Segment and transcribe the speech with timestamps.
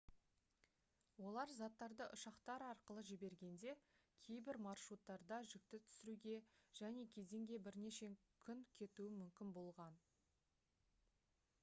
[1.31, 3.75] олар заттарды ұшақтар арқылы жібергенде
[4.27, 6.37] кейбір маршруттарда жүкті түсіруге
[6.79, 8.11] және кеденге бірнеше
[8.47, 10.01] күн кетуі мүмкін болған